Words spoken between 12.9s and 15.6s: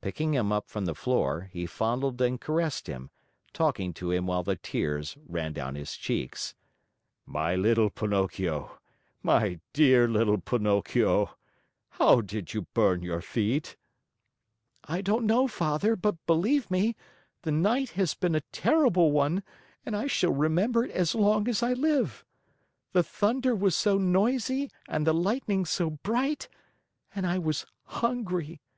your feet?" "I don't know,